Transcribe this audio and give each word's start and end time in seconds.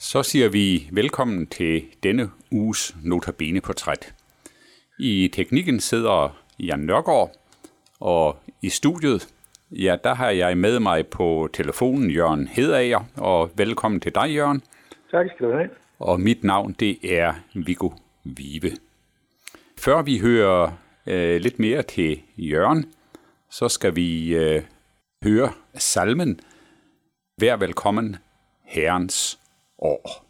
Så 0.00 0.22
siger 0.22 0.48
vi 0.48 0.88
velkommen 0.92 1.46
til 1.46 1.84
denne 2.02 2.30
uges 2.50 2.96
Notabene 3.04 3.60
Portræt. 3.60 4.14
I 4.98 5.30
teknikken 5.32 5.80
sidder 5.80 6.36
Jan 6.58 6.78
Nørgaard, 6.78 7.32
og 8.00 8.36
i 8.62 8.68
studiet, 8.68 9.28
ja, 9.70 9.96
der 10.04 10.14
har 10.14 10.30
jeg 10.30 10.58
med 10.58 10.80
mig 10.80 11.06
på 11.06 11.48
telefonen 11.52 12.10
Jørgen 12.10 12.48
Hedager, 12.48 13.04
og 13.16 13.50
velkommen 13.56 14.00
til 14.00 14.14
dig, 14.14 14.34
Jørgen. 14.34 14.62
Tak 15.10 15.26
skal 15.34 15.46
du 15.46 15.52
have. 15.52 15.70
Og 15.98 16.20
mit 16.20 16.44
navn, 16.44 16.72
det 16.72 17.18
er 17.18 17.34
Viggo 17.54 17.90
Vive. 18.24 18.70
Før 19.78 20.02
vi 20.02 20.18
hører 20.18 20.72
øh, 21.06 21.40
lidt 21.40 21.58
mere 21.58 21.82
til 21.82 22.22
Jørgen, 22.36 22.92
så 23.50 23.68
skal 23.68 23.96
vi 23.96 24.36
øh, 24.36 24.62
høre 25.24 25.52
salmen 25.74 26.40
Vær 27.40 27.56
velkommen, 27.56 28.16
Herrens 28.64 29.38
år. 29.78 30.27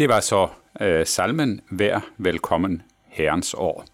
Det 0.00 0.08
var 0.08 0.20
så 0.20 0.48
øh, 0.80 1.06
salmen 1.06 1.60
Vær 1.70 2.06
velkommen 2.18 2.82
Herrens 3.08 3.54
år. 3.54 3.84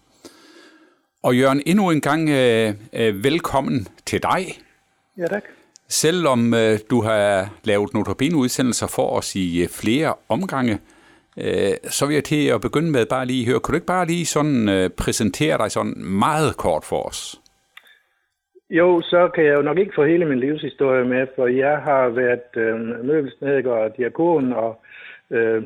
Og 1.23 1.37
Jørgen, 1.37 1.61
endnu 1.65 1.91
en 1.91 2.01
gang 2.01 2.29
øh, 2.29 2.69
øh, 2.99 3.23
velkommen 3.23 3.87
til 4.05 4.23
dig. 4.23 4.43
Ja, 5.17 5.27
tak. 5.27 5.43
Selvom 5.87 6.53
øh, 6.53 6.79
du 6.89 7.01
har 7.01 7.49
lavet 7.63 7.93
notabene-udsendelser 7.93 8.87
for 8.95 9.17
os 9.17 9.35
i 9.35 9.61
øh, 9.63 9.67
flere 9.81 10.13
omgange, 10.29 10.79
øh, 11.37 11.73
så 11.83 12.05
vil 12.05 12.13
jeg 12.13 12.23
til 12.23 12.47
at 12.47 12.61
begynde 12.61 12.91
med 12.91 13.05
bare 13.05 13.25
lige 13.25 13.45
høre, 13.45 13.59
kan 13.59 13.71
du 13.71 13.75
ikke 13.75 13.93
bare 13.95 14.05
lige 14.05 14.25
sådan 14.25 14.69
øh, 14.69 14.89
præsentere 14.89 15.57
dig 15.57 15.71
sådan 15.71 15.95
meget 15.97 16.57
kort 16.57 16.83
for 16.85 17.01
os? 17.09 17.41
Jo, 18.69 19.01
så 19.01 19.29
kan 19.35 19.45
jeg 19.45 19.57
jo 19.57 19.61
nok 19.61 19.77
ikke 19.77 19.95
få 19.95 20.05
hele 20.05 20.25
min 20.25 20.39
livshistorie 20.39 21.05
med, 21.05 21.27
for 21.35 21.47
jeg 21.47 21.77
har 21.77 22.09
været 22.09 22.49
øh, 22.55 23.05
møbelsnedker 23.05 23.71
og 23.71 23.97
diakon 23.97 24.53
og 24.53 24.81
øh, 25.31 25.63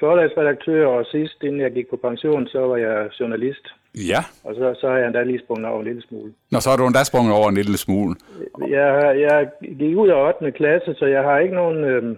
forlagsredaktør, 0.00 0.86
og 0.86 1.06
sidst, 1.06 1.42
inden 1.42 1.60
jeg 1.60 1.72
gik 1.72 1.88
på 1.90 1.96
pension, 1.96 2.46
så 2.46 2.60
var 2.60 2.76
jeg 2.76 3.10
journalist. 3.20 3.66
Ja. 3.94 4.20
Og 4.44 4.54
så, 4.54 4.74
så 4.80 4.88
har 4.88 4.96
jeg 4.96 5.06
endda 5.06 5.22
lige 5.22 5.38
sprunget 5.44 5.66
over 5.66 5.80
en 5.80 5.86
lille 5.86 6.02
smule. 6.02 6.32
Nå, 6.50 6.60
så 6.60 6.70
har 6.70 6.76
du 6.76 6.86
endda 6.86 7.04
sprunget 7.04 7.34
over 7.34 7.48
en 7.48 7.54
lille 7.54 7.76
smule. 7.76 8.14
Jeg, 8.68 9.20
jeg 9.20 9.48
gik 9.78 9.96
ud 9.96 10.08
af 10.08 10.26
8. 10.26 10.52
klasse, 10.52 10.94
så 10.98 11.06
jeg 11.06 11.22
har 11.22 11.38
ikke 11.38 11.54
nogen 11.54 11.84
øh, 11.84 12.16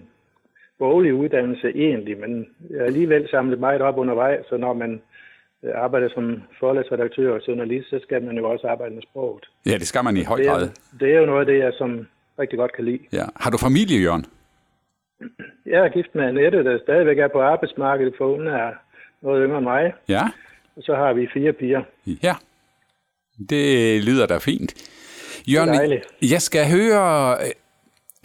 boglig 0.79 1.15
uddannelse 1.15 1.69
egentlig, 1.75 2.19
men 2.21 2.47
jeg 2.71 2.79
har 2.79 2.87
alligevel 2.87 3.29
samlet 3.31 3.59
meget 3.61 3.81
op 3.83 3.99
undervejs, 3.99 4.47
så 4.49 4.57
når 4.57 4.73
man 4.73 5.01
øh, 5.63 5.71
arbejder 5.75 6.09
som 6.15 6.43
forlagsredaktør 6.61 7.35
og 7.35 7.41
journalist, 7.49 7.91
så 7.91 7.99
skal 8.03 8.23
man 8.23 8.37
jo 8.37 8.51
også 8.51 8.67
arbejde 8.69 8.95
med 8.95 9.03
sproget. 9.03 9.45
Ja, 9.67 9.75
det 9.79 9.87
skal 9.87 10.05
man 10.05 10.17
i 10.17 10.23
høj 10.25 10.37
Det 10.39 10.47
grad. 10.47 10.63
er, 10.63 10.69
det 11.01 11.15
er 11.15 11.19
jo 11.21 11.27
noget 11.27 11.41
af 11.41 11.47
det, 11.47 11.59
jeg 11.59 11.73
som 11.79 12.07
rigtig 12.39 12.59
godt 12.59 12.73
kan 12.77 12.85
lide. 12.85 12.99
Ja. 13.13 13.25
Har 13.37 13.51
du 13.51 13.59
familie, 13.59 13.99
Jørgen? 14.03 14.25
Jeg 15.67 15.85
er 15.85 15.89
gift 15.89 16.15
med 16.15 16.25
Annette, 16.25 16.65
der 16.65 16.79
stadigvæk 16.83 17.19
er 17.19 17.29
på 17.29 17.41
arbejdsmarkedet, 17.41 18.15
for 18.19 18.37
hun 18.37 18.47
er 18.47 18.71
noget 19.23 19.43
yngre 19.45 19.59
end 19.59 19.65
mig. 19.67 19.93
Ja. 20.09 20.23
Og 20.77 20.83
så 20.83 20.95
har 20.95 21.13
vi 21.13 21.29
fire 21.35 21.53
piger. 21.53 21.83
Ja. 22.23 22.35
Det 23.51 24.05
lyder 24.05 24.27
da 24.27 24.39
fint. 24.39 24.75
Jørgen, 25.49 26.01
jeg 26.23 26.41
skal 26.41 26.65
høre... 26.77 27.37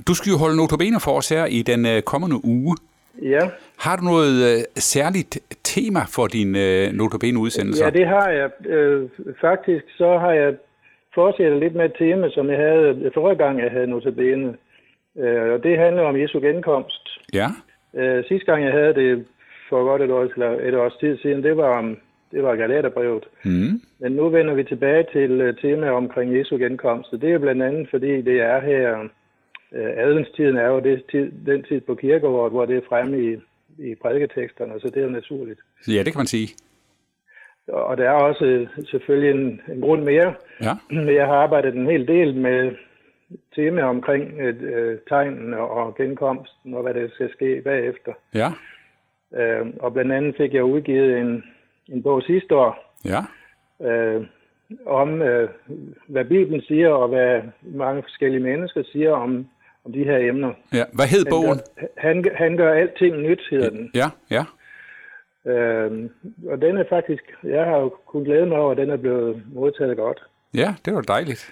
Du 0.07 0.13
skal 0.13 0.29
jo 0.29 0.37
holde 0.37 0.57
notabene 0.57 0.99
for 0.99 1.11
os 1.11 1.29
her 1.29 1.45
i 1.45 1.61
den 1.61 1.85
øh, 1.85 2.01
kommende 2.01 2.45
uge. 2.45 2.77
Ja, 3.21 3.49
Har 3.79 3.95
du 3.95 4.03
noget 4.03 4.33
øh, 4.49 4.59
særligt 4.75 5.39
tema 5.63 5.99
for 6.15 6.27
din 6.27 6.55
øh, 6.55 6.93
notabene-udsendelser? 6.93 7.85
ja 7.85 7.91
det 7.91 8.07
har 8.07 8.29
jeg. 8.29 8.49
Øh, 8.65 9.09
faktisk 9.41 9.83
så 9.97 10.17
har 10.17 10.31
jeg 10.31 10.53
fortsat 11.15 11.59
lidt 11.59 11.75
med 11.75 11.85
et 11.85 11.95
tema, 11.99 12.29
som 12.29 12.49
jeg 12.49 12.57
havde 12.57 13.11
forrige 13.13 13.37
gang, 13.37 13.59
jeg 13.59 13.71
havde 13.71 13.87
notabene. 13.87 14.53
Øh, 15.17 15.53
og 15.53 15.63
det 15.63 15.77
handler 15.77 16.03
om 16.03 16.21
Jesu 16.21 16.39
genkomst. 16.39 17.09
Ja. 17.33 17.47
Øh, 17.93 18.23
sidste 18.27 18.51
gang, 18.51 18.63
jeg 18.63 18.71
havde 18.71 18.93
det 18.93 19.25
for 19.69 19.83
godt 19.83 20.01
et, 20.01 20.11
år, 20.11 20.23
eller 20.23 20.67
et 20.67 20.75
års 20.75 20.97
tid 20.99 21.17
siden, 21.17 21.43
det 21.43 21.57
var 21.57 21.77
om 21.77 21.97
det 22.31 22.43
var 22.43 22.55
Galaterbrevet. 22.55 23.25
Mm. 23.45 23.81
Men 23.99 24.11
nu 24.11 24.29
vender 24.29 24.53
vi 24.53 24.63
tilbage 24.63 25.05
til 25.11 25.49
uh, 25.49 25.55
temaet 25.55 25.93
omkring 25.93 26.37
Jesu 26.37 26.57
genkomst. 26.57 27.11
Det 27.11 27.33
er 27.33 27.37
blandt 27.37 27.63
andet, 27.63 27.87
fordi 27.89 28.21
det 28.21 28.41
er 28.41 28.61
her, 28.61 28.99
uh, 29.01 30.03
adelstiden 30.05 30.57
er 30.57 30.67
jo 30.67 30.79
det 30.79 31.03
tid, 31.11 31.31
den 31.45 31.63
tid 31.63 31.81
på 31.81 31.95
kirkeåret, 31.95 32.51
hvor 32.51 32.65
det 32.65 32.77
er 32.77 32.81
fremme 32.89 33.23
i, 33.23 33.37
i 33.77 33.95
prædiketeksterne, 33.95 34.79
så 34.79 34.87
det 34.87 34.97
er 34.97 35.03
jo 35.03 35.09
naturligt. 35.09 35.59
Ja, 35.87 36.03
det 36.03 36.13
kan 36.13 36.19
man 36.19 36.27
sige. 36.27 36.47
Og 37.67 37.97
der 37.97 38.09
er 38.09 38.13
også 38.13 38.45
øh, 38.45 38.67
selvfølgelig 38.85 39.41
en, 39.41 39.61
en 39.73 39.81
grund 39.81 40.03
mere. 40.03 40.33
Ja. 40.61 40.73
Jeg 40.91 41.25
har 41.25 41.35
arbejdet 41.35 41.75
en 41.75 41.85
hel 41.85 42.07
del 42.07 42.35
med 42.35 42.71
temaer 43.55 43.85
omkring 43.85 44.39
øh, 44.39 44.97
tegnen 45.09 45.53
og 45.53 45.95
genkomsten 45.95 46.73
og 46.73 46.81
hvad 46.83 46.93
der 46.93 47.07
skal 47.13 47.31
ske 47.33 47.61
bagefter. 47.63 48.13
Ja. 48.33 48.49
Øh, 49.39 49.67
og 49.79 49.93
blandt 49.93 50.11
andet 50.11 50.35
fik 50.37 50.53
jeg 50.53 50.63
udgivet 50.63 51.17
en, 51.17 51.43
en 51.87 52.03
bog 52.03 52.21
sidste 52.21 52.55
år, 52.55 52.95
Ja. 53.05 53.21
øh, 53.89 54.25
om, 54.85 55.21
øh, 55.21 55.49
hvad 56.07 56.25
Bibelen 56.25 56.61
siger, 56.61 56.89
og 56.89 57.07
hvad 57.07 57.41
mange 57.61 58.01
forskellige 58.03 58.43
mennesker 58.43 58.83
siger 58.91 59.11
om, 59.11 59.47
om 59.85 59.91
de 59.93 60.03
her 60.03 60.17
emner. 60.17 60.53
ja. 60.73 60.83
Hvad 60.93 61.05
hed 61.05 61.25
Han 61.25 61.29
bogen? 61.29 61.59
gør, 61.79 61.85
han, 61.97 62.25
han 62.35 62.57
gør 62.57 62.73
alting 62.73 63.17
nyt, 63.21 63.41
hedder 63.51 63.69
den. 63.69 63.91
Ja, 63.95 64.07
ja. 64.31 64.43
Øh, 65.51 66.09
og 66.49 66.61
den 66.61 66.77
er 66.77 66.83
faktisk, 66.89 67.23
jeg 67.43 67.65
har 67.65 67.77
jo 67.77 67.89
kunnet 68.07 68.25
glæde 68.27 68.45
mig 68.45 68.57
over, 68.57 68.71
at 68.71 68.77
den 68.77 68.89
er 68.89 68.97
blevet 68.97 69.43
modtaget 69.53 69.97
godt. 69.97 70.23
Ja, 70.55 70.75
det 70.85 70.93
var 70.93 71.01
dejligt. 71.01 71.51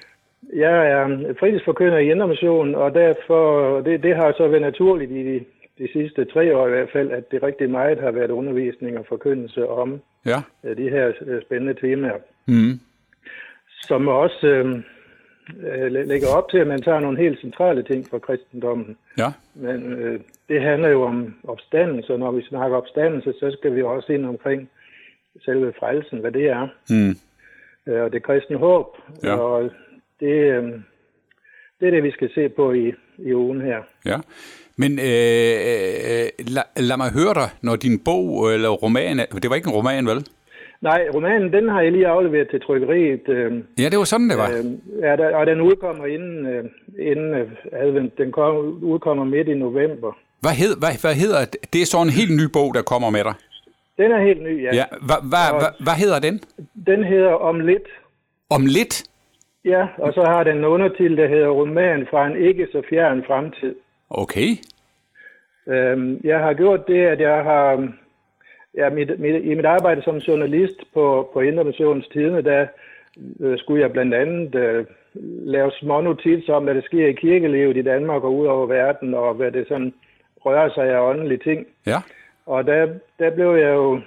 Jeg 0.55 0.91
er 0.91 1.33
fritidsforkynder 1.39 1.97
i 1.97 2.11
Indre 2.11 2.75
og 2.75 2.93
derfor, 2.93 3.81
det, 3.81 4.03
det 4.03 4.15
har 4.15 4.33
så 4.37 4.47
været 4.47 4.61
naturligt 4.61 5.11
i 5.11 5.23
de, 5.33 5.45
de 5.77 5.87
sidste 5.93 6.25
tre 6.25 6.57
år 6.57 6.67
i 6.67 6.69
hvert 6.69 6.89
fald, 6.93 7.11
at 7.11 7.31
det 7.31 7.43
rigtig 7.43 7.69
meget 7.69 7.99
har 7.99 8.11
været 8.11 8.31
undervisning 8.31 8.97
og 8.97 9.05
forkyndelse 9.09 9.67
om 9.69 10.01
Ja. 10.25 10.37
øh, 10.63 10.77
de 10.77 10.89
her 10.89 11.11
øh, 11.21 11.41
spændende 11.41 11.73
temaer, 11.73 12.17
Mm. 12.47 12.79
som 13.81 14.07
også 14.07 14.47
øh, 14.47 14.75
øh, 15.63 15.91
læ- 15.91 16.03
lægger 16.03 16.27
op 16.37 16.49
til, 16.49 16.57
at 16.57 16.67
man 16.67 16.81
tager 16.81 16.99
nogle 16.99 17.17
helt 17.17 17.39
centrale 17.39 17.83
ting 17.83 18.05
fra 18.09 18.19
kristendommen. 18.19 18.97
Ja. 19.17 19.27
Men 19.55 19.93
øh, 19.93 20.19
det 20.49 20.61
handler 20.61 20.89
jo 20.89 21.01
om 21.03 21.35
opstandelse, 21.43 22.13
og 22.13 22.19
når 22.19 22.31
vi 22.31 22.41
snakker 22.41 22.77
opstandelse, 22.77 23.33
så 23.39 23.51
skal 23.59 23.75
vi 23.75 23.83
også 23.83 24.13
ind 24.13 24.25
omkring 24.25 24.69
selve 25.45 25.73
frelsen, 25.79 26.19
hvad 26.19 26.31
det 26.31 26.49
er, 26.49 26.67
Mm. 26.89 27.15
øh, 27.93 28.03
og 28.03 28.13
det 28.13 28.23
kristne 28.23 28.57
håb. 28.57 28.87
Ja. 29.23 29.35
Og 29.35 29.69
det, 30.19 30.35
øh, 30.55 30.63
det 31.79 31.87
er 31.87 31.91
det, 31.91 32.03
vi 32.03 32.11
skal 32.11 32.29
se 32.35 32.49
på 32.49 32.73
i, 32.73 32.93
i 33.17 33.33
ugen 33.33 33.61
her. 33.61 33.77
Ja. 34.05 34.17
Men 34.77 34.91
øh, 34.91 35.55
øh, 36.11 36.27
lad, 36.55 36.63
lad 36.89 36.97
mig 36.97 37.09
høre 37.11 37.33
dig, 37.33 37.49
når 37.61 37.75
din 37.75 37.99
bog 37.99 38.53
eller 38.53 38.69
roman, 38.69 39.17
det 39.17 39.49
var 39.49 39.55
ikke 39.55 39.67
en 39.67 39.73
roman, 39.73 40.05
vel? 40.07 40.27
Nej, 40.81 41.07
romanen, 41.15 41.53
den 41.53 41.69
har 41.69 41.81
jeg 41.81 41.91
lige 41.91 42.07
afleveret 42.07 42.47
til 42.49 42.61
trykkeriet. 42.61 43.29
Øh, 43.29 43.51
Ja, 43.79 43.89
det 43.89 43.97
var 43.97 44.03
sådan, 44.03 44.29
det 44.29 44.37
var. 44.37 44.49
øh, 44.49 44.65
ja, 45.01 45.15
der, 45.15 45.35
og 45.35 45.45
den 45.45 45.61
udkommer 45.61 46.05
inden, 46.05 46.45
øh, 46.45 46.63
inden 46.99 47.33
øh, 47.33 47.47
advent. 47.71 48.17
Den 48.17 48.31
kom, 48.31 48.55
udkommer 48.83 49.23
midt 49.23 49.47
i 49.47 49.53
november. 49.53 50.17
Hvad, 50.39 50.51
hed, 50.51 50.77
hvad, 50.79 51.01
hvad 51.01 51.13
hedder 51.15 51.45
det? 51.45 51.73
Det 51.73 51.81
er 51.81 51.85
så 51.85 52.01
en 52.01 52.09
helt 52.09 52.31
ny 52.35 52.45
bog, 52.53 52.73
der 52.73 52.81
kommer 52.81 53.09
med 53.09 53.23
dig. 53.23 53.33
Den 53.97 54.11
er 54.11 54.21
helt 54.27 54.43
ny, 54.43 54.63
ja. 54.63 54.75
Ja. 54.75 54.85
Hvad, 55.01 55.15
hvad, 55.31 55.47
hvad, 55.59 55.71
hvad 55.85 55.93
hedder 55.93 56.19
den? 56.19 56.39
Den 56.87 57.03
hedder 57.03 57.31
Om 57.31 57.59
lidt. 57.59 57.87
Om 58.49 58.65
lidt? 58.65 59.03
Ja, 59.65 59.87
og 59.97 60.13
så 60.13 60.21
har 60.21 60.43
den 60.43 60.57
en 60.57 60.65
undertitel, 60.65 61.17
der 61.17 61.27
hedder 61.27 61.47
Roman 61.47 62.07
fra 62.09 62.27
en 62.27 62.37
ikke 62.37 62.67
så 62.71 62.81
fjern 62.89 63.23
fremtid. 63.27 63.75
Okay. 64.09 64.49
Øhm, 65.67 66.21
jeg 66.23 66.39
har 66.39 66.53
gjort 66.53 66.87
det, 66.87 67.05
at 67.05 67.19
jeg 67.19 67.43
har... 67.43 67.93
Ja, 68.75 68.89
mit, 68.89 69.19
mit, 69.19 69.43
I 69.43 69.53
mit 69.53 69.65
arbejde 69.65 70.01
som 70.01 70.17
journalist 70.17 70.83
på, 70.93 71.29
på 71.33 71.41
Indre 71.41 71.63
Missions 71.63 72.07
Tidene, 72.07 72.41
der 72.41 72.67
øh, 73.39 73.57
skulle 73.57 73.81
jeg 73.81 73.91
blandt 73.91 74.13
andet 74.13 74.55
øh, 74.55 74.85
lave 75.53 75.71
små 75.71 76.01
notitser 76.01 76.53
om, 76.53 76.63
hvad 76.63 76.75
der 76.75 76.81
sker 76.81 77.07
i 77.07 77.13
kirkelivet 77.13 77.77
i 77.77 77.81
Danmark 77.81 78.23
og 78.23 78.35
ud 78.35 78.45
over 78.45 78.65
verden, 78.65 79.13
og 79.13 79.33
hvad 79.33 79.51
det 79.51 79.67
sådan 79.67 79.93
rører 80.45 80.69
sig 80.69 80.89
af 80.89 80.99
åndelige 80.99 81.37
ting. 81.37 81.67
Ja. 81.85 81.97
Og 82.45 82.65
der, 82.65 82.87
der 83.19 83.29
blev 83.29 83.55
jeg 83.55 83.73
jo 83.73 84.01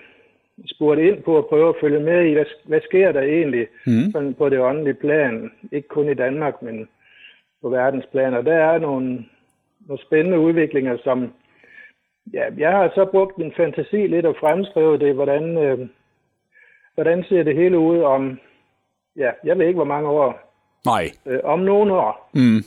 spurgt 0.67 1.01
ind 1.01 1.23
på 1.23 1.39
at 1.39 1.47
prøve 1.47 1.69
at 1.69 1.75
følge 1.81 2.01
med 2.01 2.25
i, 2.25 2.33
hvad, 2.33 2.45
hvad 2.65 2.81
sker 2.81 3.13
der 3.13 3.21
egentlig 3.21 3.67
Mm. 3.87 4.11
sådan 4.13 4.35
på 4.35 4.49
det 4.49 4.61
åndelige 4.61 4.95
plan. 4.95 5.51
Ikke 5.73 5.89
kun 5.89 6.09
i 6.09 6.15
Danmark, 6.15 6.63
men 6.63 6.89
på 7.63 7.69
verdensplan. 7.69 8.35
Og 8.35 8.45
der 8.45 8.55
er 8.55 8.79
nogle, 8.79 9.25
nogle 9.87 10.03
spændende 10.03 10.39
udviklinger, 10.39 10.97
som... 11.05 11.33
Ja, 12.33 12.45
jeg 12.59 12.71
har 12.71 12.93
så 12.95 13.05
brugt 13.05 13.39
min 13.39 13.53
fantasi 13.57 14.07
lidt 14.07 14.27
og 14.27 14.37
fremskrevet 14.41 15.01
det, 15.01 15.15
hvordan, 15.15 15.59
øh, 15.59 15.89
hvordan 16.95 17.25
ser 17.25 17.43
det 17.43 17.57
hele 17.57 17.79
ud 17.79 17.99
om... 17.99 18.41
Ja, 19.17 19.31
jeg 19.45 19.59
ved 19.59 19.67
ikke, 19.67 19.77
hvor 19.77 19.85
mange 19.95 20.09
år. 20.09 20.55
Nej. 20.87 21.05
Øh, 21.27 21.41
om 21.45 21.59
nogle 21.59 21.93
år. 21.95 22.31
Mm. 22.35 22.63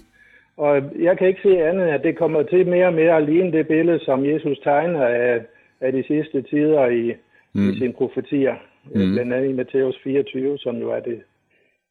Og 0.57 0.83
jeg 0.99 1.17
kan 1.17 1.27
ikke 1.27 1.41
se 1.41 1.63
andet, 1.63 1.87
at 1.87 2.03
det 2.03 2.17
kommer 2.17 2.43
til 2.43 2.67
mere 2.67 2.87
og 2.87 2.93
mere 2.93 3.17
at 3.17 3.23
ligne 3.23 3.51
det 3.51 3.67
billede, 3.67 3.99
som 3.99 4.25
Jesus 4.25 4.59
tegner 4.59 5.05
af, 5.07 5.41
af 5.81 5.91
de 5.91 6.03
sidste 6.07 6.41
tider 6.41 6.85
i, 6.85 7.13
mm. 7.53 7.69
i 7.69 7.77
sine 7.77 7.93
profetier. 7.93 8.55
Mm. 8.85 9.13
Blandt 9.13 9.33
andet 9.33 9.49
i 9.49 9.53
Matthæus 9.53 9.95
24, 10.03 10.57
som 10.57 10.75
jo 10.77 10.91
er 10.91 10.99
det, 10.99 11.21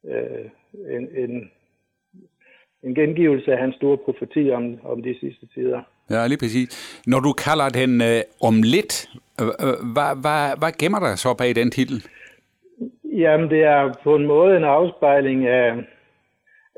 øh, 0.05 0.45
en, 0.95 1.07
en, 1.23 1.51
en 2.83 2.95
gengivelse 2.95 3.51
af 3.51 3.59
hans 3.59 3.75
store 3.75 3.97
profeti 3.97 4.51
om, 4.51 4.77
om 4.83 5.03
de 5.03 5.15
sidste 5.19 5.47
tider. 5.53 5.81
Ja, 6.09 6.27
lige 6.27 6.37
præcis. 6.37 7.01
Når 7.07 7.19
du 7.19 7.31
kalder 7.33 7.69
den 7.69 8.01
øh, 8.01 8.21
om 8.41 8.55
lidt, 8.63 9.09
øh, 9.41 9.47
øh, 9.47 9.77
hvad, 9.93 10.11
hvad, 10.23 10.59
hvad 10.59 10.71
gemmer 10.79 10.99
der 10.99 11.15
så 11.15 11.33
bag 11.33 11.55
den 11.55 11.71
titel? 11.71 12.03
Jamen, 13.03 13.49
det 13.49 13.63
er 13.63 13.93
på 14.03 14.15
en 14.15 14.27
måde 14.27 14.57
en 14.57 14.63
afspejling 14.63 15.47
af, 15.47 15.69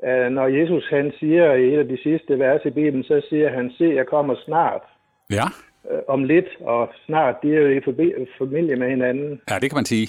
af, 0.03 0.31
når 0.31 0.47
Jesus 0.47 0.85
han 0.89 1.11
siger 1.19 1.53
i 1.53 1.73
et 1.73 1.79
af 1.79 1.87
de 1.87 1.97
sidste 2.03 2.39
vers 2.39 2.61
i 2.65 2.69
Bibelen, 2.69 3.03
så 3.03 3.21
siger 3.29 3.49
han, 3.49 3.71
se, 3.77 3.83
jeg 3.83 4.07
kommer 4.07 4.35
snart. 4.45 4.81
Ja. 5.29 5.47
Øh, 5.91 5.99
om 6.07 6.23
lidt 6.23 6.45
og 6.59 6.89
snart, 7.05 7.35
de 7.43 7.55
er 7.55 7.61
jo 7.61 7.67
i 7.67 8.25
familie 8.37 8.75
med 8.75 8.89
hinanden. 8.89 9.41
Ja, 9.49 9.55
det 9.59 9.69
kan 9.69 9.77
man 9.77 9.85
sige. 9.85 10.07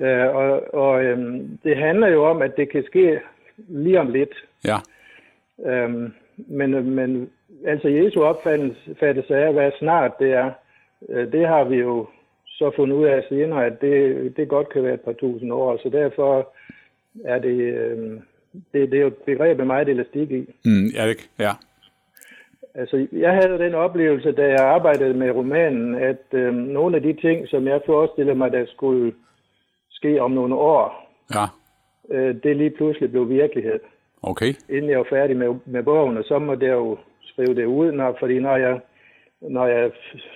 Øh, 0.00 0.36
og 0.36 0.74
og 0.74 1.04
øhm, 1.04 1.58
det 1.64 1.76
handler 1.76 2.08
jo 2.08 2.24
om, 2.24 2.42
at 2.42 2.56
det 2.56 2.70
kan 2.70 2.84
ske 2.86 3.20
lige 3.68 4.00
om 4.00 4.12
lidt. 4.12 4.44
Ja. 4.64 4.76
Øhm, 5.66 6.12
men, 6.36 6.90
men 6.90 7.30
altså 7.66 7.88
Jesu 7.88 8.22
opfattelse 8.22 9.36
af, 9.36 9.52
hvad 9.52 9.70
snart 9.78 10.12
det 10.18 10.32
er, 10.32 10.50
øh, 11.08 11.32
det 11.32 11.48
har 11.48 11.64
vi 11.64 11.76
jo 11.76 12.06
så 12.46 12.70
fundet 12.76 12.96
ud 12.96 13.06
af 13.06 13.24
senere, 13.28 13.66
at 13.66 13.80
det, 13.80 14.36
det 14.36 14.48
godt 14.48 14.68
kan 14.68 14.82
være 14.82 14.94
et 14.94 15.00
par 15.00 15.12
tusind 15.12 15.52
år. 15.52 15.80
Så 15.82 15.88
derfor 15.88 16.52
er 17.24 17.38
det, 17.38 17.58
øh, 17.58 18.20
det, 18.72 18.90
det 18.90 18.94
er 18.94 19.00
jo 19.00 19.06
et 19.06 19.16
begreb 19.26 19.58
med 19.58 19.66
meget 19.66 19.88
elastik 19.88 20.30
i. 20.30 20.54
Mm, 20.64 20.86
ja, 20.94 21.08
det, 21.08 21.28
ja. 21.38 21.52
Altså, 22.78 23.06
jeg 23.12 23.32
havde 23.32 23.58
den 23.58 23.74
oplevelse, 23.74 24.32
da 24.32 24.42
jeg 24.48 24.60
arbejdede 24.60 25.14
med 25.14 25.30
romanen, 25.30 25.94
at 25.94 26.22
øh, 26.32 26.54
nogle 26.54 26.96
af 26.96 27.02
de 27.02 27.12
ting, 27.12 27.48
som 27.48 27.66
jeg 27.66 27.80
forestillede 27.86 28.38
mig, 28.38 28.52
der 28.52 28.66
skulle 28.66 29.12
ske 29.90 30.22
om 30.22 30.30
nogle 30.30 30.54
år, 30.54 31.10
Ja. 31.34 31.44
øh, 32.14 32.34
det 32.42 32.56
lige 32.56 32.70
pludselig 32.70 33.10
blev 33.10 33.28
virkelighed. 33.28 33.80
Okay. 34.22 34.52
Inden 34.68 34.90
jeg 34.90 34.98
var 34.98 35.06
færdig 35.10 35.36
med, 35.36 35.54
med 35.64 35.82
bogen, 35.82 36.16
og 36.16 36.24
så 36.24 36.38
måtte 36.38 36.66
jeg 36.66 36.72
jo 36.72 36.96
skrive 37.22 37.54
det 37.54 37.64
ud, 37.64 37.92
når, 37.92 38.16
fordi 38.20 38.38
når 38.38 38.56
jeg, 38.56 38.80
når 39.40 39.66
jeg 39.66 39.90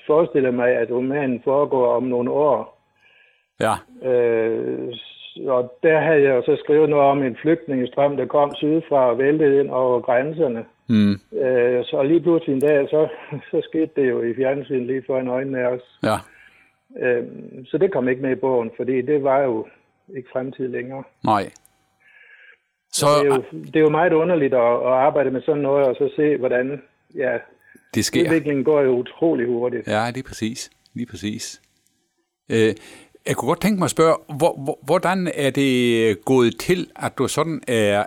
forestiller 0.06 0.50
mig, 0.50 0.69
at 0.69 0.90
romanen 0.90 1.40
foregår 1.44 1.86
om 1.96 2.02
nogle 2.02 2.31
år, 2.31 2.76
Ja. 3.60 3.75
øh, 4.10 4.94
og 5.46 5.78
der 5.82 6.00
havde 6.00 6.22
jeg 6.22 6.43
så 6.46 6.56
skrevet 6.64 6.90
noget 6.90 7.04
om 7.04 7.22
en 7.22 7.36
flygtningestrøm, 7.43 8.16
der 8.16 8.26
kom 8.26 8.54
sydfra 8.54 9.10
og 9.10 9.19
væltede 9.19 9.60
ind 9.60 9.70
over 9.70 10.00
grænserne. 10.00 10.64
Mm, 10.94 11.12
Øh, 11.38 11.84
så 11.84 12.02
lige 12.02 12.20
pludselig 12.20 12.54
en 12.54 12.60
dag, 12.60 12.88
så, 12.90 13.08
så 13.50 13.60
skete 13.69 13.90
det 13.96 14.08
jo 14.10 14.22
i 14.22 14.34
fjernsynet 14.34 14.87
lige 14.87 15.02
foran 15.06 15.28
øjnene 15.28 15.58
af 15.58 15.66
os. 15.66 15.98
ja. 16.02 16.16
Øh, 17.06 17.25
så 17.66 17.78
det 17.78 17.92
kom 17.92 18.08
ikke 18.08 18.22
med 18.22 18.31
i 18.32 18.40
bogen, 18.40 18.70
fordi 18.76 19.02
det 19.02 19.22
var 19.22 19.38
jo 19.38 19.66
ikke 20.16 20.28
fremtid 20.32 20.69
længere. 20.69 21.02
Nej. 21.25 21.50
Så 22.92 23.06
Det 23.22 23.31
er 23.31 23.34
jo, 23.34 23.42
det 23.66 23.76
er 23.76 23.81
jo 23.81 23.88
meget 23.90 24.12
underligt 24.12 24.54
at, 24.54 24.60
at 24.60 24.92
arbejde 25.06 25.31
med 25.31 25.42
sådan 25.42 25.62
noget, 25.62 25.87
og 25.87 25.94
så 25.94 26.10
se, 26.16 26.37
hvordan 26.37 26.82
ja, 27.16 27.38
det 27.94 28.04
sker. 28.04 28.20
udviklingen 28.22 28.64
går 28.64 28.81
jo 28.81 28.91
utrolig 28.91 29.46
hurtigt. 29.46 29.86
Ja, 29.88 30.10
lige 30.10 30.24
præcis. 30.24 30.70
Lige 30.94 31.06
præcis. 31.06 31.62
Øh, 32.50 32.74
jeg 33.29 33.36
kunne 33.36 33.48
godt 33.48 33.60
tænke 33.60 33.79
mig 33.79 33.84
at 33.84 33.91
spørge, 33.91 34.17
hvor, 34.38 34.55
hvor, 34.65 34.79
hvordan 34.84 35.29
er 35.34 35.50
det 35.50 36.24
gået 36.24 36.58
til, 36.58 36.86
at 36.96 37.19
du 37.19 37.29
sådan 37.29 37.60
er, 37.69 38.05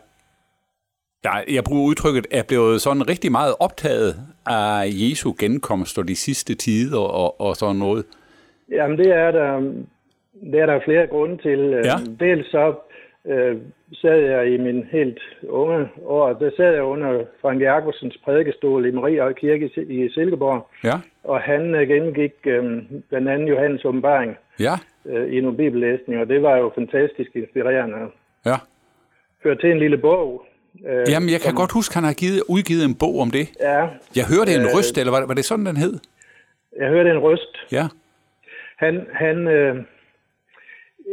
ja, 1.26 1.54
jeg 1.56 1.64
bruger 1.64 1.84
udtrykket, 1.90 2.28
er 2.32 2.44
blevet 2.48 2.82
sådan 2.82 3.10
rigtig 3.10 3.32
meget 3.32 3.56
optaget 3.60 4.16
af 4.46 4.86
Jesu 4.86 5.34
genkomst 5.40 5.98
og 6.00 6.08
de 6.08 6.16
sidste 6.16 6.56
tider 6.56 7.00
og, 7.00 7.42
og 7.42 7.56
sådan 7.56 7.76
noget? 7.76 8.06
Jamen, 8.72 8.98
det 8.98 9.08
er 9.12 9.32
der, 9.32 9.60
det 10.52 10.60
er 10.60 10.66
der 10.66 10.80
flere 10.86 11.08
grunde 11.08 11.38
til. 11.38 11.60
Ja. 11.86 11.96
Dels 12.20 12.52
så 12.52 12.74
øh, 13.26 13.58
sad 13.94 14.18
jeg 14.20 14.54
i 14.54 14.58
min 14.58 14.84
helt 14.92 15.20
unge 15.50 15.90
år, 16.06 16.34
der 16.34 16.52
sad 16.58 16.74
jeg 16.74 16.84
under 16.84 17.24
Frank 17.42 17.62
Jacobsens 17.62 18.18
prædikestol 18.24 18.86
i 18.86 18.92
Maria 18.92 19.32
Kirke 19.32 19.70
i 19.90 20.10
Silkeborg, 20.10 20.68
Ja, 20.84 20.94
og 21.24 21.42
han 21.42 21.76
øh, 21.76 21.88
gennemgik 21.88 22.34
øh, 22.46 22.82
blandt 23.10 23.30
andet 23.30 23.50
Johannes 23.50 23.86
åbenbaring 23.86 24.38
ja, 24.60 24.74
øh, 25.06 25.34
i 25.34 25.42
nogle 25.42 25.58
bibellæsninger, 25.58 26.22
og 26.22 26.30
det 26.30 26.42
var 26.42 26.58
jo 26.58 26.72
fantastisk 26.76 27.30
inspirerende. 27.36 27.98
ja. 28.46 28.56
Førte 29.44 29.62
til 29.62 29.72
en 29.72 29.80
lille 29.80 29.98
bog. 29.98 30.46
Øh, 30.90 31.06
Jamen, 31.10 31.30
jeg 31.30 31.42
kan 31.42 31.54
godt 31.56 31.72
huske, 31.72 31.96
han 31.96 32.04
har 32.04 32.14
givet, 32.14 32.44
udgivet 32.50 32.84
en 32.86 32.96
bog 32.96 33.20
om 33.20 33.32
det. 33.32 33.46
Ja, 33.60 33.80
Jeg 34.20 34.26
hørte 34.34 34.52
en 34.56 34.62
Øh, 34.62 34.76
røst, 34.76 34.98
eller 34.98 35.12
var, 35.12 35.26
var 35.26 35.34
det 35.34 35.46
sådan, 35.46 35.66
den 35.66 35.78
hed? 35.78 35.94
jeg 36.80 36.90
hørte 36.90 37.10
en 37.10 37.18
røst. 37.20 37.54
Ja, 37.72 37.86
Han, 38.78 39.08
han, 39.14 39.48
øh, 39.48 39.76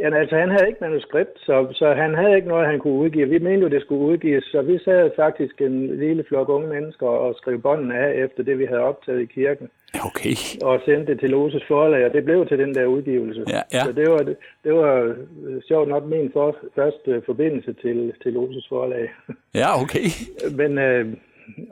ja, 0.01 0.17
altså, 0.21 0.37
han 0.37 0.51
havde 0.51 0.67
ikke 0.69 0.79
manuskript, 0.81 1.37
så, 1.47 1.67
så 1.73 1.95
han 1.95 2.15
havde 2.15 2.37
ikke 2.37 2.49
noget, 2.49 2.67
han 2.67 2.79
kunne 2.79 2.93
udgive. 3.05 3.29
Vi 3.29 3.39
mente 3.39 3.63
jo, 3.67 3.69
det 3.69 3.83
skulle 3.83 4.01
udgives, 4.13 4.45
så 4.45 4.63
vi 4.63 4.79
sad 4.85 5.11
faktisk 5.17 5.61
en 5.61 5.99
lille 5.99 6.25
flok 6.29 6.49
unge 6.49 6.69
mennesker 6.69 7.07
og 7.07 7.35
skrev 7.35 7.61
bånden 7.63 7.93
af 7.93 8.13
efter 8.25 8.43
det, 8.43 8.59
vi 8.59 8.65
havde 8.67 8.81
optaget 8.81 9.21
i 9.21 9.25
kirken, 9.25 9.69
okay. 10.07 10.35
og 10.63 10.81
sendte 10.85 11.13
det 11.13 11.21
til 11.21 11.31
Loses 11.31 11.63
forlag, 11.69 12.07
og 12.07 12.13
det 12.13 12.25
blev 12.25 12.47
til 12.49 12.59
den 12.59 12.75
der 12.75 12.87
udgivelse. 12.87 13.45
Ja, 13.49 13.61
ja. 13.73 13.85
Så 13.85 13.93
det 13.93 14.11
var, 14.11 14.19
det, 14.19 14.37
det 14.65 14.73
var 14.75 15.15
øh, 15.47 15.63
sjovt 15.69 15.89
nok 15.89 16.05
min 16.05 16.31
for, 16.33 16.57
første 16.75 17.23
forbindelse 17.27 17.73
til, 17.83 18.13
til 18.23 18.33
Loses 18.33 18.67
forlag. 18.69 19.11
Ja, 19.55 19.83
okay. 19.83 20.07
Men 20.61 20.79
øh, 20.79 21.07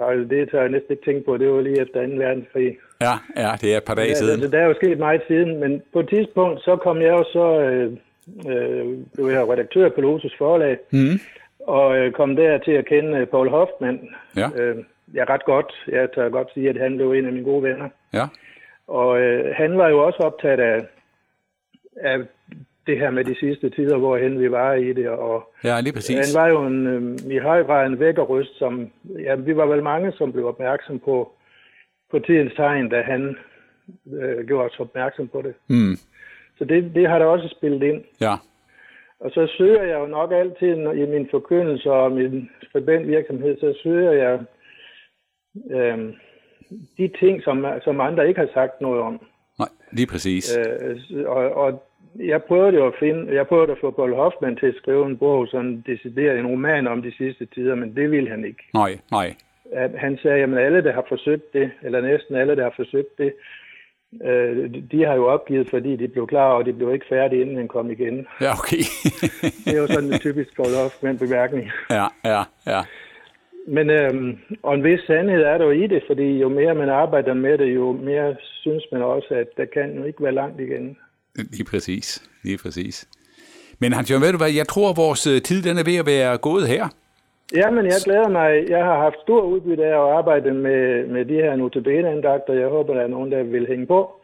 altså, 0.01 0.25
det 0.31 0.51
tager 0.51 0.63
jeg 0.63 0.71
næsten 0.71 0.93
ikke 0.93 1.05
tænke 1.05 1.25
på, 1.25 1.37
det 1.37 1.49
var 1.51 1.61
lige 1.61 1.81
efter 1.81 2.07
2. 2.07 2.13
verdenskrig. 2.15 2.77
Ja, 3.01 3.15
ja, 3.37 3.51
det 3.61 3.73
er 3.73 3.77
et 3.77 3.85
par 3.85 3.95
dage 3.95 4.09
Ja, 4.09 4.15
siden. 4.15 4.33
altså, 4.33 4.49
der 4.51 4.59
er 4.59 4.67
jo 4.67 4.75
sket 4.75 4.99
meget 4.99 5.23
siden, 5.29 5.61
men 5.61 5.83
på 5.93 6.01
et 6.01 6.09
tidspunkt, 6.09 6.61
så 6.61 6.77
kom 6.77 7.01
jeg 7.01 7.09
jo 7.19 7.25
så, 7.33 7.61
øh, 7.61 7.93
øh, 8.51 8.87
blev 9.15 9.27
jeg 9.27 9.49
redaktør 9.49 9.89
på 9.89 10.01
Lotus 10.01 10.35
forlag, 10.39 10.79
Mm. 10.93 11.19
og 11.67 11.99
øh, 11.99 12.13
kom 12.13 12.37
der 12.37 12.59
til 12.59 12.73
at 12.73 12.87
kende 12.87 13.27
Paul 13.27 13.49
Hoffmann. 13.49 14.09
Ja. 14.37 14.49
Øh, 14.57 14.77
ja, 15.15 15.25
ret 15.29 15.45
godt. 15.45 15.85
Jeg 15.89 16.09
tør 16.15 16.29
godt 16.29 16.49
sige, 16.55 16.69
at 16.69 16.77
han 16.77 16.97
blev 16.97 17.13
en 17.13 17.27
af 17.27 17.33
mine 17.33 17.45
gode 17.45 17.63
venner. 17.63 17.89
Ja. 18.13 18.25
Og 18.89 19.21
øh, 19.21 19.55
han 19.57 19.79
var 19.79 19.89
jo 19.89 20.07
også 20.07 20.19
optaget 20.19 20.61
af, 20.61 20.87
af 21.97 22.19
det 22.87 22.99
her 22.99 23.11
med 23.11 23.25
de 23.25 23.35
sidste 23.39 23.71
tider, 23.71 23.97
hvorhen 23.99 24.41
vi 24.41 24.51
var 24.51 24.73
i 24.75 24.93
det. 24.93 25.09
Og 25.09 25.53
Ja, 25.65 25.81
lige 25.81 25.93
præcis. 25.93 26.17
han 26.35 26.43
var 26.43 26.49
jo 26.49 26.67
en, 26.67 26.87
øh, 26.87 27.33
i 27.35 27.39
høj 27.39 27.65
grad 27.65 27.87
en 27.87 28.01
vækkerryst, 28.01 28.59
som 28.59 28.91
ja, 29.19 29.35
vi 29.35 29.57
var 29.57 29.67
vel 29.67 29.83
mange, 29.83 30.13
som 30.13 30.33
blev 30.33 30.47
opmærksom 30.47 30.99
på, 30.99 31.33
på 32.11 32.19
tidens 32.19 32.55
tegn, 32.55 32.89
da 32.89 33.03
han 33.03 33.37
øh, 34.13 34.47
gjorde 34.47 34.65
os 34.71 34.81
opmærksom 34.81 35.29
på 35.29 35.43
det. 35.43 35.55
Mm. 35.69 35.97
Så 36.59 36.65
det, 36.65 36.95
det 36.95 37.09
har 37.09 37.19
der 37.19 37.27
også 37.27 37.49
spillet 37.59 37.83
ind. 37.83 38.05
Ja. 38.21 38.35
Og 39.21 39.31
så 39.31 39.55
søger 39.59 39.83
jeg 39.83 39.99
jo 40.01 40.07
nok 40.07 40.33
altid 40.33 40.69
i 40.77 41.07
min 41.07 41.29
forkyndelse 41.31 41.91
og 41.93 42.13
min 42.13 42.51
skribentvirksomhed, 42.63 43.57
så 43.61 43.79
søger 43.83 44.13
jeg 44.13 44.41
øh, 45.71 45.99
de 46.99 47.11
ting, 47.21 47.43
som, 47.43 47.67
som 47.85 48.01
andre 48.01 48.29
ikke 48.29 48.41
har 48.41 48.49
sagt 48.55 48.81
noget 48.81 49.01
om. 49.01 49.21
Nej, 49.59 49.69
lige 49.93 50.07
præcis. 50.07 50.59
Øh, 50.59 50.97
og, 51.27 51.53
og 51.53 51.85
jeg 52.19 52.43
prøvede 52.43 52.77
jo 52.77 52.87
at 52.87 52.95
finde, 52.99 53.35
jeg 53.35 53.47
prøvede 53.47 53.73
at 53.73 53.79
få 53.81 53.91
Paul 53.91 54.15
Hoffmann 54.15 54.57
til 54.57 54.67
at 54.67 54.75
skrive 54.75 55.07
en 55.07 55.17
bog, 55.19 55.49
sådan 55.49 55.85
decideret 55.87 56.39
en 56.39 56.47
roman 56.47 56.87
om 56.87 57.03
de 57.03 57.13
sidste 57.17 57.47
tider, 57.47 57.75
men 57.75 57.97
det 57.97 58.11
ville 58.11 58.31
han 58.31 58.45
ikke. 58.45 58.63
Nej, 58.75 58.99
nej. 59.11 59.35
At 59.73 59.91
Han 59.99 60.19
sagde, 60.23 60.43
at 60.43 60.59
alle, 60.59 60.85
der 60.85 60.93
har 60.93 61.05
forsøgt 61.09 61.53
det, 61.53 61.71
eller 61.83 62.01
næsten 62.01 62.37
alle, 62.37 62.57
der 62.57 62.63
har 62.63 62.73
forsøgt 62.77 63.19
det, 63.19 63.33
øh, 64.25 64.71
de- 64.93 65.05
har 65.05 65.15
jo 65.15 65.27
opgivet, 65.27 65.71
fordi 65.71 65.97
de 65.97 66.09
blev 66.09 66.27
klar 66.27 66.59
at 66.59 66.67
de 66.67 66.73
blev 66.73 66.95
ikke 66.95 67.07
færdige, 67.09 67.43
inden 67.43 67.57
han 67.57 67.69
kom 67.69 67.91
igen. 67.91 68.27
Ja, 68.41 68.53
okay. 68.53 68.83
Det 69.65 69.75
er 69.75 69.81
jo 69.81 69.87
sådan 69.87 70.13
en 70.13 70.19
typisk 70.19 70.57
Paul 70.57 70.75
Hoffmann-bemærkning. 70.83 71.71
ja, 71.91 72.07
ja, 72.25 72.43
ja. 72.67 72.81
Men 73.77 73.91
øhm, 73.91 74.39
og 74.63 74.75
en 74.75 74.85
vis 74.85 75.01
sandhed 75.07 75.43
er 75.43 75.59
der 75.59 75.65
jo 75.65 75.71
i 75.71 75.87
det, 75.87 76.03
fordi 76.07 76.39
jo 76.39 76.49
mere 76.49 76.75
man 76.75 76.89
arbejder 76.89 77.35
med 77.35 77.59
det, 77.59 77.75
jo 77.75 77.93
mere 77.93 78.37
synes 78.41 78.85
man 78.93 79.03
også, 79.03 79.35
at 79.35 79.47
der 79.57 79.65
kan 79.65 79.97
jo 79.97 80.05
ikke 80.05 80.23
være 80.23 80.35
langt 80.35 80.61
igen. 80.61 80.97
Lige 81.35 81.65
præcis. 81.65 82.23
Lige 82.45 82.59
præcis. 82.63 83.09
Men 83.81 83.93
Hans 83.93 84.11
Jørgen, 84.11 84.25
ved 84.25 84.33
du 84.33 84.39
hvad, 84.39 84.53
jeg 84.53 84.69
tror, 84.69 84.93
vores 84.93 85.27
øh, 85.27 85.43
tid 85.43 85.63
den 85.63 85.79
er 85.79 85.85
ved 85.85 85.97
at 85.97 86.07
være 86.07 86.39
gået 86.39 86.69
her. 86.69 86.85
Ja, 87.55 87.71
men 87.71 87.85
jeg 87.85 88.01
glæder 88.05 88.29
mig. 88.29 88.65
Jeg 88.69 88.85
har 88.85 88.99
haft 88.99 89.17
stor 89.23 89.43
udbytte 89.43 89.85
af 89.85 89.97
at 90.01 90.17
arbejde 90.19 90.55
med, 90.55 91.07
med 91.07 91.25
de 91.25 91.35
her 91.35 91.57
notabene-andagter. 91.57 92.53
Jeg 92.53 92.69
håber, 92.69 92.95
der 92.95 93.03
er 93.03 93.07
nogen, 93.07 93.33
der 93.33 93.43
vil 93.43 93.67
hænge 93.67 93.87
på. 93.87 94.18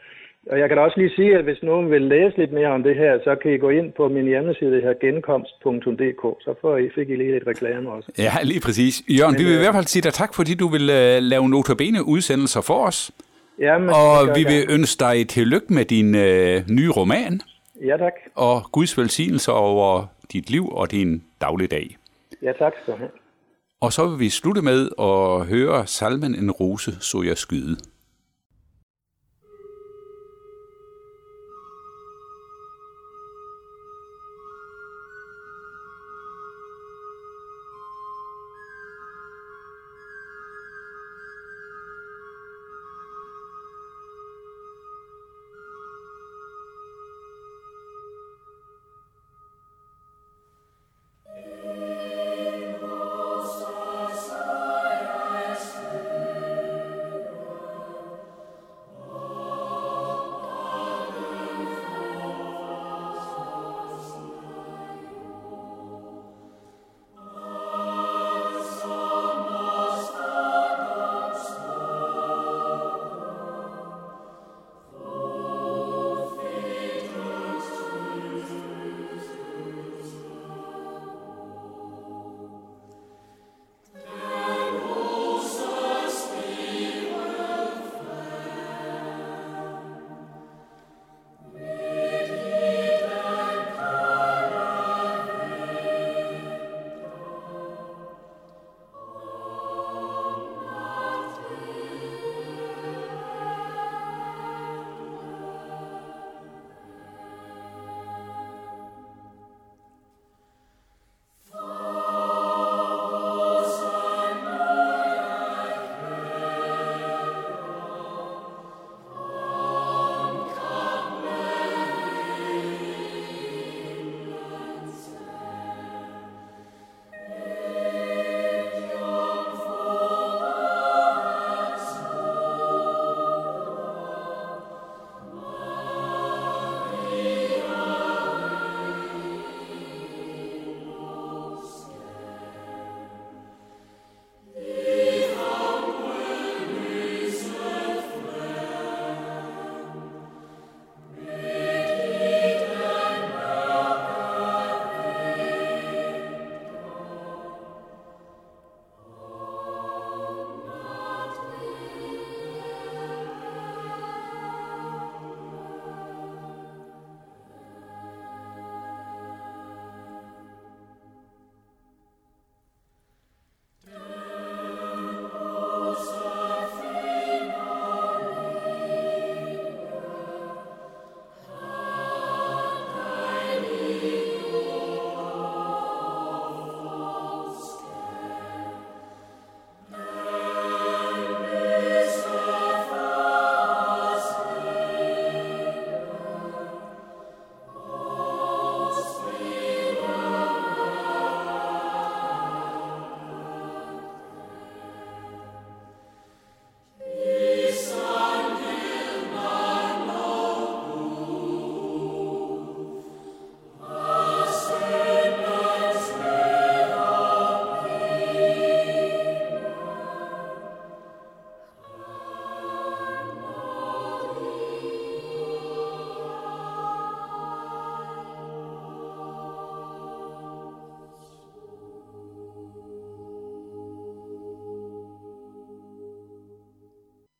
Og 0.50 0.58
jeg 0.60 0.68
kan 0.68 0.76
da 0.76 0.82
også 0.82 1.00
lige 1.00 1.12
sige, 1.16 1.38
at 1.38 1.44
hvis 1.44 1.58
nogen 1.62 1.90
vil 1.90 2.02
læse 2.02 2.36
lidt 2.38 2.52
mere 2.52 2.68
om 2.68 2.82
det 2.82 2.96
her, 2.96 3.18
så 3.24 3.36
kan 3.42 3.52
I 3.54 3.58
gå 3.58 3.68
ind 3.68 3.92
på 3.92 4.08
min 4.08 4.24
hjemmeside 4.26 4.80
her, 4.80 4.94
genkomst.dk. 5.00 6.22
Så 6.44 6.54
får 6.60 6.76
I, 6.76 6.88
fik 6.94 7.10
I 7.10 7.16
lige 7.16 7.32
lidt 7.32 7.46
reklame 7.46 7.90
også. 7.90 8.08
Ja, 8.18 8.32
lige 8.42 8.60
præcis. 8.60 9.02
Jørgen, 9.18 9.38
vi 9.38 9.42
vil 9.44 9.52
i 9.52 9.54
øh, 9.54 9.60
hvert 9.60 9.74
fald 9.74 9.84
sige 9.86 10.02
dig 10.02 10.12
tak, 10.12 10.34
fordi 10.34 10.54
du 10.54 10.68
vil 10.68 10.90
øh, 10.90 11.18
lave 11.20 11.48
notabene 11.48 12.04
udsendelser 12.06 12.60
for 12.60 12.86
os. 12.86 13.10
Ja, 13.58 13.78
men, 13.78 13.88
Og 13.88 14.36
vi 14.36 14.40
jeg. 14.42 14.50
vil 14.52 14.66
ønske 14.76 15.00
dig 15.04 15.28
tillykke 15.28 15.66
med 15.74 15.84
din 15.84 16.14
øh, 16.14 16.62
nye 16.70 16.90
roman, 16.90 17.40
Ja, 17.84 17.96
tak. 17.96 18.12
og 18.34 18.62
Guds 18.72 18.98
velsignelse 18.98 19.52
over 19.52 20.06
dit 20.32 20.50
liv 20.50 20.68
og 20.68 20.90
din 20.90 21.22
dagligdag. 21.40 21.96
Ja, 22.42 22.52
tak 22.58 22.72
skal 22.82 22.92
du 22.94 22.98
have. 22.98 23.10
Og 23.80 23.92
så 23.92 24.06
vil 24.06 24.18
vi 24.18 24.28
slutte 24.28 24.62
med 24.62 24.88
at 24.98 25.46
høre 25.46 25.86
salmen 25.86 26.34
En 26.34 26.50
rose, 26.50 26.90
så 27.00 27.22
jeg 27.26 27.36
skyde. 27.36 27.76